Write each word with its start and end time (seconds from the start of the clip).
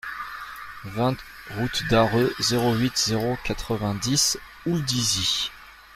vingt 0.83 1.19
route 1.51 1.83
d'Arreux, 1.91 2.33
zéro 2.39 2.73
huit, 2.73 2.97
zéro 2.97 3.37
quatre-vingt-dix, 3.43 4.39
Houldizy 4.65 5.51